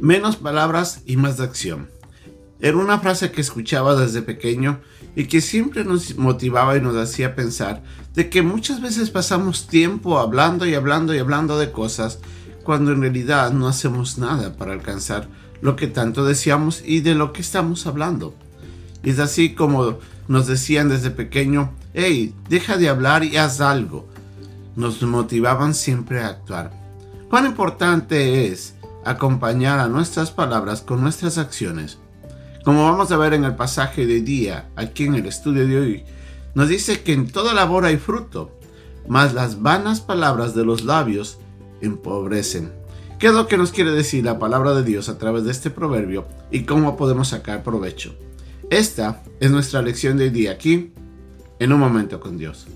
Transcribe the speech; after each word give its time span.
Menos 0.00 0.36
palabras 0.36 1.02
y 1.06 1.16
más 1.16 1.38
de 1.38 1.44
acción. 1.44 1.88
Era 2.60 2.76
una 2.76 3.00
frase 3.00 3.30
que 3.32 3.40
escuchaba 3.40 3.94
desde 3.96 4.22
pequeño 4.22 4.80
y 5.14 5.24
que 5.24 5.40
siempre 5.40 5.84
nos 5.84 6.16
motivaba 6.16 6.76
y 6.76 6.80
nos 6.80 6.96
hacía 6.96 7.34
pensar 7.34 7.82
de 8.14 8.30
que 8.30 8.42
muchas 8.42 8.80
veces 8.80 9.10
pasamos 9.10 9.66
tiempo 9.66 10.18
hablando 10.18 10.66
y 10.66 10.74
hablando 10.74 11.14
y 11.14 11.18
hablando 11.18 11.58
de 11.58 11.70
cosas 11.70 12.18
cuando 12.64 12.92
en 12.92 13.00
realidad 13.00 13.52
no 13.52 13.68
hacemos 13.68 14.18
nada 14.18 14.56
para 14.56 14.72
alcanzar 14.72 15.28
lo 15.60 15.76
que 15.76 15.86
tanto 15.86 16.24
deseamos 16.24 16.82
y 16.84 17.00
de 17.00 17.14
lo 17.14 17.32
que 17.32 17.40
estamos 17.42 17.86
hablando. 17.86 18.34
Es 19.02 19.18
así 19.18 19.54
como 19.54 19.98
nos 20.28 20.46
decían 20.46 20.88
desde 20.88 21.10
pequeño, 21.10 21.72
hey, 21.94 22.34
deja 22.48 22.76
de 22.76 22.88
hablar 22.88 23.24
y 23.24 23.36
haz 23.36 23.60
algo. 23.60 24.08
Nos 24.74 25.02
motivaban 25.02 25.74
siempre 25.74 26.22
a 26.22 26.28
actuar. 26.28 26.72
Cuán 27.30 27.46
importante 27.46 28.46
es 28.46 28.74
acompañar 29.06 29.78
a 29.78 29.88
nuestras 29.88 30.30
palabras 30.30 30.82
con 30.82 31.00
nuestras 31.00 31.38
acciones. 31.38 31.98
Como 32.64 32.82
vamos 32.82 33.12
a 33.12 33.16
ver 33.16 33.32
en 33.34 33.44
el 33.44 33.54
pasaje 33.54 34.06
de 34.06 34.20
día, 34.20 34.68
aquí 34.74 35.04
en 35.04 35.14
el 35.14 35.26
estudio 35.26 35.66
de 35.66 35.78
hoy, 35.78 36.04
nos 36.54 36.68
dice 36.68 37.02
que 37.02 37.12
en 37.12 37.30
toda 37.30 37.54
labor 37.54 37.84
hay 37.84 37.96
fruto, 37.96 38.50
mas 39.08 39.34
las 39.34 39.62
vanas 39.62 40.00
palabras 40.00 40.54
de 40.54 40.64
los 40.64 40.84
labios 40.84 41.38
empobrecen. 41.80 42.72
¿Qué 43.18 43.28
es 43.28 43.32
lo 43.32 43.46
que 43.46 43.56
nos 43.56 43.72
quiere 43.72 43.92
decir 43.92 44.24
la 44.24 44.38
palabra 44.38 44.74
de 44.74 44.82
Dios 44.82 45.08
a 45.08 45.16
través 45.16 45.44
de 45.44 45.52
este 45.52 45.70
proverbio 45.70 46.26
y 46.50 46.64
cómo 46.64 46.96
podemos 46.96 47.28
sacar 47.28 47.62
provecho? 47.62 48.14
Esta 48.68 49.22
es 49.38 49.50
nuestra 49.50 49.80
lección 49.80 50.18
de 50.18 50.30
día 50.30 50.50
aquí, 50.50 50.92
en 51.58 51.72
un 51.72 51.78
momento 51.78 52.18
con 52.18 52.36
Dios. 52.36 52.66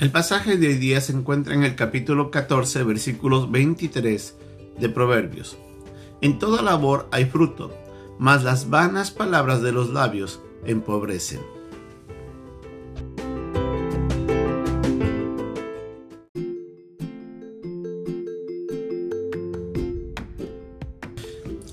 El 0.00 0.10
pasaje 0.10 0.56
de 0.56 0.68
hoy 0.68 0.76
día 0.76 0.98
se 1.02 1.12
encuentra 1.12 1.52
en 1.52 1.62
el 1.62 1.74
capítulo 1.74 2.30
14, 2.30 2.84
versículos 2.84 3.50
23 3.50 4.34
de 4.78 4.88
Proverbios. 4.88 5.58
En 6.22 6.38
toda 6.38 6.62
labor 6.62 7.06
hay 7.12 7.26
fruto, 7.26 7.70
mas 8.18 8.42
las 8.42 8.70
vanas 8.70 9.10
palabras 9.10 9.60
de 9.60 9.72
los 9.72 9.90
labios 9.90 10.40
empobrecen. 10.64 11.40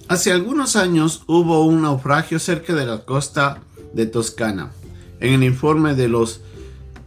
Hace 0.09 0.33
algunos 0.33 0.75
años 0.75 1.23
hubo 1.27 1.65
un 1.65 1.83
naufragio 1.83 2.39
cerca 2.39 2.75
de 2.75 2.85
la 2.85 3.05
costa 3.05 3.61
de 3.93 4.05
Toscana. 4.05 4.73
En 5.21 5.31
el 5.33 5.43
informe 5.45 5.95
de 5.95 6.09
los 6.09 6.41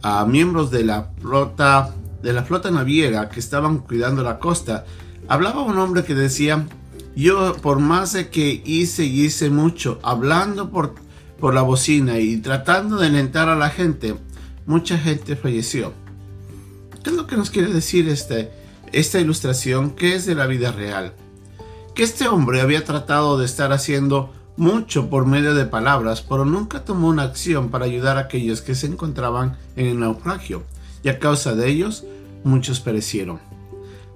a 0.01 0.25
miembros 0.25 0.71
de 0.71 0.83
la 0.83 1.09
flota 1.21 1.93
de 2.21 2.33
la 2.33 2.43
flota 2.43 2.71
naviera 2.71 3.29
que 3.29 3.39
estaban 3.39 3.79
cuidando 3.79 4.23
la 4.23 4.39
costa, 4.39 4.85
hablaba 5.27 5.63
un 5.63 5.77
hombre 5.77 6.03
que 6.03 6.15
decía, 6.15 6.67
yo 7.15 7.55
por 7.61 7.79
más 7.79 8.13
de 8.13 8.29
que 8.29 8.61
hice 8.65 9.05
y 9.05 9.25
hice 9.25 9.49
mucho, 9.49 9.99
hablando 10.03 10.69
por, 10.69 10.95
por 11.39 11.53
la 11.53 11.61
bocina 11.61 12.19
y 12.19 12.37
tratando 12.37 12.97
de 12.97 13.07
alentar 13.07 13.49
a 13.49 13.55
la 13.55 13.69
gente, 13.69 14.15
mucha 14.65 14.97
gente 14.97 15.35
falleció. 15.35 15.93
¿Qué 17.03 17.09
es 17.09 17.15
lo 17.15 17.25
que 17.25 17.37
nos 17.37 17.49
quiere 17.49 17.73
decir 17.73 18.07
este, 18.07 18.51
esta 18.91 19.19
ilustración 19.19 19.91
que 19.91 20.15
es 20.15 20.25
de 20.25 20.35
la 20.35 20.45
vida 20.45 20.71
real? 20.71 21.13
Que 21.95 22.03
este 22.03 22.27
hombre 22.27 22.61
había 22.61 22.85
tratado 22.85 23.37
de 23.37 23.45
estar 23.45 23.73
haciendo 23.73 24.31
mucho 24.57 25.09
por 25.09 25.25
medio 25.25 25.55
de 25.55 25.65
palabras, 25.65 26.21
pero 26.21 26.45
nunca 26.45 26.83
tomó 26.83 27.09
una 27.09 27.23
acción 27.23 27.69
para 27.69 27.85
ayudar 27.85 28.17
a 28.17 28.21
aquellos 28.21 28.61
que 28.61 28.75
se 28.75 28.87
encontraban 28.87 29.57
en 29.75 29.87
el 29.87 29.99
naufragio, 29.99 30.63
y 31.03 31.09
a 31.09 31.19
causa 31.19 31.55
de 31.55 31.69
ellos 31.69 32.03
muchos 32.43 32.79
perecieron. 32.79 33.39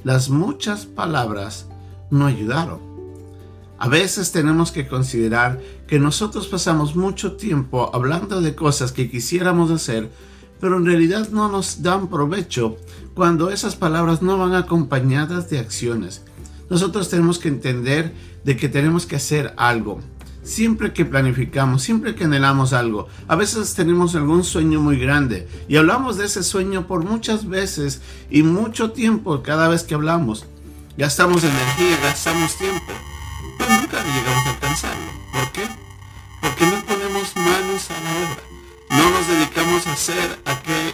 Las 0.04 0.30
muchas 0.30 0.86
palabras 0.86 1.68
no 2.10 2.26
ayudaron. 2.26 2.80
A 3.78 3.90
veces 3.90 4.32
tenemos 4.32 4.72
que 4.72 4.88
considerar 4.88 5.60
que 5.88 6.00
nosotros 6.00 6.48
pasamos 6.48 6.96
mucho 6.96 7.34
tiempo 7.34 7.92
hablando 7.94 8.42
de 8.42 8.56
cosas 8.56 8.92
que 8.92 9.10
quisiéramos 9.10 9.70
hacer, 9.72 10.10
pero 10.60 10.78
en 10.78 10.86
realidad 10.86 11.30
no 11.30 11.50
nos 11.50 11.82
dan 11.82 12.08
provecho 12.08 12.78
cuando 13.14 13.50
esas 13.50 13.76
palabras 13.76 14.22
no 14.22 14.38
van 14.38 14.54
acompañadas 14.54 15.50
de 15.50 15.60
acciones. 15.60 16.24
Nosotros 16.70 17.10
tenemos 17.10 17.38
que 17.38 17.50
entender 17.50 18.14
de 18.44 18.56
que 18.56 18.70
tenemos 18.70 19.06
que 19.06 19.18
hacer 19.18 19.54
algo, 19.58 20.00
Siempre 20.46 20.94
que 20.94 21.06
planificamos, 21.06 21.82
siempre 21.82 22.14
que 22.14 22.26
anhelamos 22.26 22.72
algo, 22.72 23.08
a 23.28 23.36
veces 23.36 23.74
tenemos 23.74 24.14
algún 24.14 24.44
sueño 24.44 24.80
muy 24.80 25.00
grande 25.00 25.48
y 25.68 25.76
hablamos 25.76 26.18
de 26.18 26.26
ese 26.26 26.44
sueño 26.44 26.86
por 26.86 27.04
muchas 27.04 27.50
veces 27.50 28.04
y 28.30 28.44
mucho 28.44 28.92
tiempo 28.92 29.42
cada 29.42 29.68
vez 29.68 29.82
que 29.82 29.96
hablamos. 29.96 30.46
Gastamos 30.98 31.44
energía, 31.44 31.98
gastamos 32.04 32.56
tiempo, 32.58 32.94
pero 33.58 33.72
nunca 33.72 33.98
llegamos 34.04 34.46
a 34.46 34.50
alcanzarlo. 34.52 35.12
¿Por 35.34 35.52
qué? 35.52 35.68
Porque 36.40 36.66
no 36.68 36.86
ponemos 36.86 37.36
manos 37.36 37.90
a 37.90 38.00
la 38.04 38.12
obra. 38.12 38.44
No 38.92 39.10
nos 39.10 39.28
dedicamos 39.28 39.88
a 39.88 39.94
hacer 39.94 40.40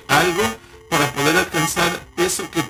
algo 0.08 0.44
para 0.90 1.12
poder 1.12 1.36
alcanzar 1.36 2.08
eso 2.16 2.50
que 2.52 2.64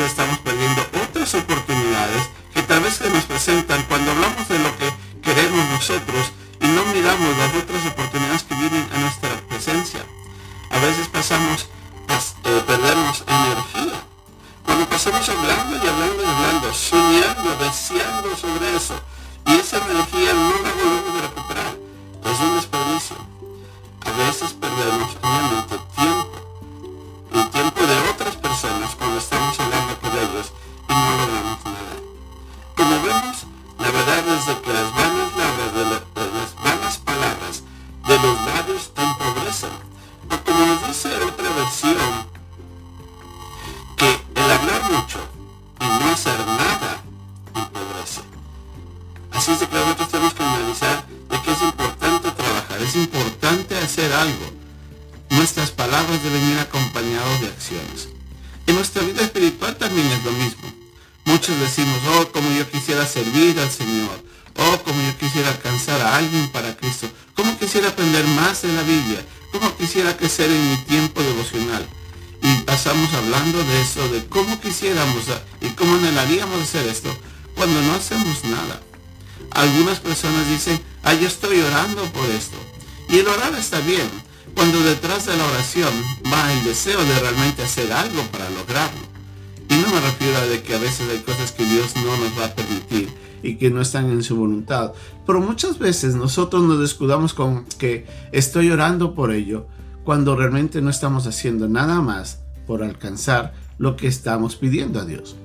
estamos 0.00 0.38
perdiendo 0.38 0.82
otras 1.04 1.34
oportunidades 1.34 2.30
que 2.54 2.62
tal 2.62 2.80
vez 2.80 2.94
se 2.94 3.10
nos 3.10 3.24
presentan 3.24 3.82
cuando 3.84 4.10
hablamos 4.10 4.48
de 4.48 4.58
lo 4.58 4.76
que 4.78 4.90
queremos 5.20 5.68
nosotros 5.68 6.32
y 6.60 6.66
no 6.66 6.84
miramos 6.86 7.36
las 7.36 7.54
otras 7.54 7.86
oportunidades 7.86 8.42
que 8.44 8.54
vienen 8.54 8.88
a 8.94 8.98
nuestra 8.98 9.28
presencia. 9.48 10.00
A 10.70 10.78
veces 10.78 11.08
pasamos 11.08 11.68
a 12.08 12.48
eh, 12.48 12.62
perdernos 12.66 13.24
energía. 13.26 14.02
Cuando 14.64 14.88
pasamos 14.88 15.28
hablando 15.28 15.76
y 15.76 15.88
hablando 15.88 16.22
y 16.22 16.26
hablando, 16.26 16.72
soñando, 16.72 17.56
deseando 17.60 18.36
sobre 18.36 18.76
eso, 18.76 18.94
y 19.46 19.52
esa 19.52 19.76
energía 19.76 20.32
no 20.32 20.71
es 52.82 52.96
importante 52.96 53.76
hacer 53.78 54.12
algo. 54.12 54.52
Nuestras 55.30 55.70
palabras 55.70 56.22
deben 56.22 56.50
ir 56.50 56.58
acompañadas 56.58 57.40
de 57.40 57.46
acciones. 57.48 58.08
En 58.66 58.74
nuestra 58.74 59.02
vida 59.02 59.22
espiritual 59.22 59.76
también 59.76 60.06
es 60.08 60.24
lo 60.24 60.32
mismo. 60.32 60.72
Muchos 61.24 61.58
decimos, 61.60 61.98
oh, 62.16 62.32
como 62.32 62.50
yo 62.52 62.68
quisiera 62.70 63.06
servir 63.06 63.58
al 63.58 63.70
Señor, 63.70 64.22
oh, 64.56 64.78
como 64.84 65.00
yo 65.02 65.16
quisiera 65.18 65.48
alcanzar 65.50 66.00
a 66.00 66.16
alguien 66.16 66.50
para 66.50 66.76
Cristo, 66.76 67.08
como 67.34 67.56
quisiera 67.58 67.88
aprender 67.88 68.26
más 68.28 68.62
de 68.62 68.72
la 68.72 68.82
Biblia, 68.82 69.24
como 69.52 69.76
quisiera 69.76 70.16
crecer 70.16 70.50
en 70.50 70.70
mi 70.70 70.76
tiempo 70.84 71.22
devocional. 71.22 71.86
Y 72.42 72.62
pasamos 72.62 73.12
hablando 73.14 73.62
de 73.62 73.80
eso, 73.80 74.08
de 74.08 74.24
cómo 74.26 74.60
quisiéramos 74.60 75.24
y 75.60 75.68
cómo 75.70 75.94
anhelaríamos 75.94 76.60
hacer 76.60 76.88
esto, 76.88 77.16
cuando 77.54 77.80
no 77.82 77.94
hacemos 77.94 78.44
nada. 78.44 78.80
Algunas 79.52 80.00
personas 80.00 80.48
dicen, 80.48 80.80
ah, 81.04 81.14
yo 81.14 81.28
estoy 81.28 81.60
orando 81.60 82.02
por 82.12 82.28
esto. 82.30 82.56
Y 83.12 83.18
el 83.18 83.28
orar 83.28 83.54
está 83.56 83.78
bien, 83.80 84.08
cuando 84.56 84.80
detrás 84.80 85.26
de 85.26 85.36
la 85.36 85.44
oración 85.44 85.92
va 86.32 86.50
el 86.50 86.64
deseo 86.64 86.98
de 86.98 87.20
realmente 87.20 87.62
hacer 87.62 87.92
algo 87.92 88.22
para 88.32 88.48
lograrlo. 88.48 89.02
Y 89.68 89.74
no 89.74 89.88
me 89.94 90.00
refiero 90.00 90.38
a 90.38 90.46
de 90.46 90.62
que 90.62 90.74
a 90.74 90.78
veces 90.78 91.06
hay 91.10 91.18
cosas 91.18 91.52
que 91.52 91.66
Dios 91.66 91.94
no 91.96 92.16
nos 92.16 92.38
va 92.38 92.46
a 92.46 92.54
permitir 92.54 93.10
y 93.42 93.56
que 93.56 93.68
no 93.68 93.82
están 93.82 94.10
en 94.10 94.22
su 94.22 94.36
voluntad. 94.36 94.94
Pero 95.26 95.42
muchas 95.42 95.78
veces 95.78 96.14
nosotros 96.14 96.62
nos 96.62 96.80
descuidamos 96.80 97.34
con 97.34 97.66
que 97.76 98.06
estoy 98.32 98.70
orando 98.70 99.14
por 99.14 99.30
ello, 99.30 99.66
cuando 100.04 100.34
realmente 100.34 100.80
no 100.80 100.88
estamos 100.88 101.26
haciendo 101.26 101.68
nada 101.68 102.00
más 102.00 102.40
por 102.66 102.82
alcanzar 102.82 103.52
lo 103.76 103.94
que 103.94 104.06
estamos 104.06 104.56
pidiendo 104.56 104.98
a 104.98 105.04
Dios. 105.04 105.36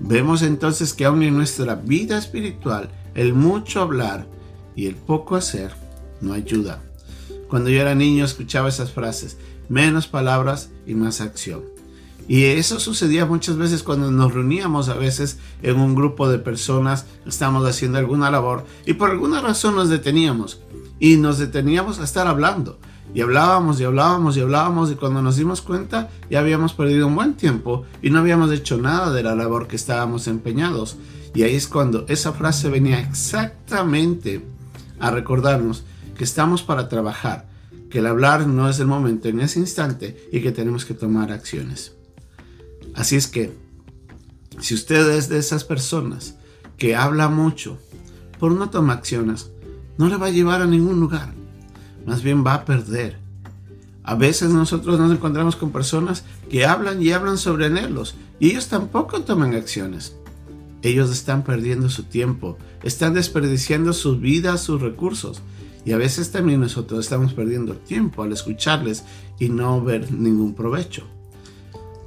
Vemos 0.00 0.40
entonces 0.40 0.94
que 0.94 1.04
aún 1.04 1.22
en 1.24 1.36
nuestra 1.36 1.74
vida 1.74 2.16
espiritual, 2.16 2.88
el 3.14 3.34
mucho 3.34 3.82
hablar 3.82 4.26
y 4.74 4.86
el 4.86 4.94
poco 4.94 5.36
hacer 5.36 5.74
no 6.20 6.32
ayuda. 6.32 6.82
Cuando 7.48 7.70
yo 7.70 7.80
era 7.80 7.94
niño 7.94 8.24
escuchaba 8.24 8.68
esas 8.68 8.92
frases, 8.92 9.36
menos 9.68 10.06
palabras 10.06 10.70
y 10.86 10.94
más 10.94 11.20
acción. 11.20 11.62
Y 12.28 12.44
eso 12.44 12.78
sucedía 12.78 13.26
muchas 13.26 13.56
veces 13.56 13.82
cuando 13.82 14.10
nos 14.12 14.32
reuníamos 14.32 14.88
a 14.88 14.94
veces 14.94 15.38
en 15.62 15.80
un 15.80 15.96
grupo 15.96 16.28
de 16.28 16.38
personas, 16.38 17.06
estábamos 17.26 17.68
haciendo 17.68 17.98
alguna 17.98 18.30
labor 18.30 18.64
y 18.86 18.92
por 18.92 19.10
alguna 19.10 19.40
razón 19.40 19.74
nos 19.74 19.88
deteníamos 19.88 20.60
y 21.00 21.16
nos 21.16 21.38
deteníamos 21.38 21.98
a 21.98 22.04
estar 22.04 22.28
hablando. 22.28 22.78
Y 23.12 23.22
hablábamos 23.22 23.80
y 23.80 23.84
hablábamos 23.84 24.36
y 24.36 24.42
hablábamos 24.42 24.92
y 24.92 24.94
cuando 24.94 25.22
nos 25.22 25.38
dimos 25.38 25.60
cuenta 25.60 26.08
ya 26.30 26.38
habíamos 26.38 26.72
perdido 26.72 27.08
un 27.08 27.16
buen 27.16 27.34
tiempo 27.34 27.84
y 28.00 28.10
no 28.10 28.20
habíamos 28.20 28.52
hecho 28.52 28.78
nada 28.78 29.12
de 29.12 29.24
la 29.24 29.34
labor 29.34 29.66
que 29.66 29.74
estábamos 29.74 30.28
empeñados. 30.28 30.98
Y 31.34 31.42
ahí 31.42 31.56
es 31.56 31.66
cuando 31.66 32.04
esa 32.06 32.32
frase 32.32 32.68
venía 32.70 33.00
exactamente 33.00 34.44
a 35.00 35.10
recordarnos 35.10 35.82
que 36.20 36.24
estamos 36.24 36.62
para 36.62 36.90
trabajar, 36.90 37.48
que 37.88 38.00
el 38.00 38.06
hablar 38.06 38.46
no 38.46 38.68
es 38.68 38.78
el 38.78 38.86
momento 38.86 39.28
en 39.28 39.40
ese 39.40 39.58
instante 39.58 40.28
y 40.30 40.42
que 40.42 40.52
tenemos 40.52 40.84
que 40.84 40.92
tomar 40.92 41.32
acciones. 41.32 41.94
Así 42.94 43.16
es 43.16 43.26
que, 43.26 43.56
si 44.58 44.74
usted 44.74 45.12
es 45.12 45.30
de 45.30 45.38
esas 45.38 45.64
personas 45.64 46.34
que 46.76 46.94
habla 46.94 47.30
mucho, 47.30 47.78
por 48.38 48.52
no 48.52 48.68
toma 48.68 48.92
acciones, 48.92 49.50
no 49.96 50.08
le 50.08 50.18
va 50.18 50.26
a 50.26 50.30
llevar 50.30 50.60
a 50.60 50.66
ningún 50.66 51.00
lugar, 51.00 51.32
más 52.04 52.22
bien 52.22 52.44
va 52.46 52.52
a 52.52 52.64
perder. 52.66 53.16
A 54.02 54.14
veces 54.14 54.50
nosotros 54.50 55.00
nos 55.00 55.12
encontramos 55.12 55.56
con 55.56 55.72
personas 55.72 56.24
que 56.50 56.66
hablan 56.66 57.02
y 57.02 57.12
hablan 57.12 57.38
sobre 57.38 57.64
anhelos 57.64 58.14
y 58.38 58.50
ellos 58.50 58.68
tampoco 58.68 59.22
toman 59.22 59.54
acciones. 59.54 60.14
Ellos 60.82 61.10
están 61.10 61.44
perdiendo 61.44 61.88
su 61.88 62.02
tiempo, 62.02 62.58
están 62.82 63.14
desperdiciando 63.14 63.94
su 63.94 64.18
vida, 64.18 64.58
sus 64.58 64.82
recursos. 64.82 65.40
Y 65.84 65.92
a 65.92 65.96
veces 65.96 66.30
también 66.30 66.60
nosotros 66.60 67.00
estamos 67.00 67.32
perdiendo 67.32 67.74
tiempo 67.74 68.22
al 68.22 68.32
escucharles 68.32 69.04
y 69.38 69.48
no 69.48 69.82
ver 69.82 70.12
ningún 70.12 70.54
provecho. 70.54 71.04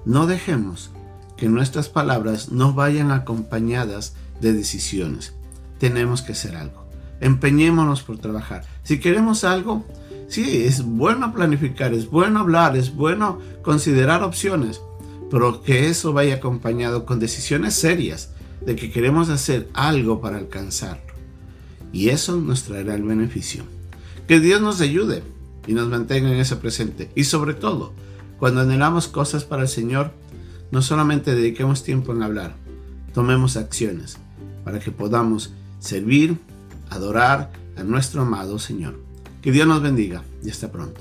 No 0.06 0.28
dejemos 0.28 0.92
que 1.38 1.50
nuestras 1.50 1.90
palabras 1.90 2.52
no 2.52 2.74
vayan 2.74 3.12
acompañadas 3.12 4.14
de 4.42 4.54
decisiones. 4.54 5.34
Tenemos 5.80 6.22
que 6.22 6.34
hacer 6.34 6.56
algo. 6.56 6.86
Empeñémonos 7.20 8.04
por 8.04 8.18
trabajar. 8.18 8.66
Si 8.84 9.00
queremos 9.00 9.44
algo, 9.44 9.86
sí, 10.28 10.64
es 10.64 10.84
bueno 10.84 11.34
planificar, 11.34 11.94
es 11.94 12.10
bueno 12.10 12.40
hablar, 12.40 12.76
es 12.76 12.94
bueno 12.94 13.40
considerar 13.62 14.24
opciones, 14.24 14.82
pero 15.32 15.64
que 15.64 15.88
eso 15.88 16.14
vaya 16.14 16.36
acompañado 16.36 17.06
con 17.06 17.20
decisiones 17.20 17.74
serias 17.74 18.32
de 18.66 18.76
que 18.76 18.92
queremos 18.92 19.30
hacer 19.30 19.70
algo 19.74 20.22
para 20.22 20.38
alcanzarlo. 20.38 21.13
Y 21.94 22.10
eso 22.10 22.36
nos 22.42 22.64
traerá 22.64 22.96
el 22.96 23.04
beneficio. 23.04 23.64
Que 24.28 24.40
Dios 24.40 24.60
nos 24.60 24.82
ayude 24.82 25.24
y 25.68 25.74
nos 25.74 25.88
mantenga 25.88 26.30
en 26.30 26.40
ese 26.40 26.58
presente. 26.58 27.10
Y 27.16 27.24
sobre 27.24 27.54
todo, 27.54 27.94
cuando 28.40 28.62
anhelamos 28.62 29.08
cosas 29.08 29.46
para 29.46 29.62
el 29.62 29.68
Señor, 29.70 30.12
no 30.72 30.82
solamente 30.82 31.36
dediquemos 31.36 31.84
tiempo 31.84 32.12
en 32.12 32.24
hablar, 32.24 32.56
tomemos 33.14 33.56
acciones 33.58 34.18
para 34.66 34.80
que 34.80 34.92
podamos 34.92 35.54
servir, 35.80 36.38
adorar 36.90 37.52
a 37.78 37.84
nuestro 37.84 38.24
amado 38.24 38.60
Señor. 38.60 39.00
Que 39.42 39.52
Dios 39.52 39.68
nos 39.68 39.82
bendiga 39.82 40.24
y 40.44 40.50
hasta 40.50 40.72
pronto. 40.72 41.00